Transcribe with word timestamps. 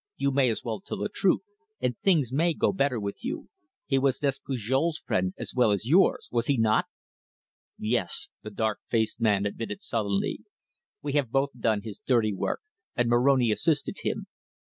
You 0.17 0.31
may 0.31 0.49
as 0.49 0.63
well 0.63 0.81
tell 0.81 0.97
the 0.97 1.09
truth, 1.09 1.41
and 1.79 1.95
things 1.99 2.33
may 2.33 2.55
go 2.55 2.73
better 2.73 2.99
with 2.99 3.23
you. 3.23 3.49
He 3.85 3.99
was 3.99 4.17
Despujol's 4.17 4.97
friend, 4.97 5.35
as 5.37 5.53
well 5.53 5.69
as 5.69 5.85
yours 5.87 6.27
was 6.31 6.47
he 6.47 6.57
not?" 6.57 6.85
"Yes," 7.77 8.29
the 8.41 8.49
dark 8.49 8.79
faced 8.89 9.21
man 9.21 9.45
admitted 9.45 9.83
sullenly. 9.83 10.39
"We 11.03 11.13
have 11.13 11.29
both 11.29 11.51
done 11.55 11.81
his 11.83 11.99
dirty 12.03 12.33
work 12.33 12.61
and 12.95 13.09
Moroni 13.09 13.51
assisted 13.51 13.97
him." 14.01 14.25